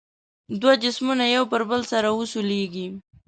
دوه 0.61 0.73
جسمونه 0.83 1.25
یو 1.35 1.43
پر 1.51 1.61
بل 1.69 1.81
سره 1.91 2.09
وسولیږي. 2.11 2.87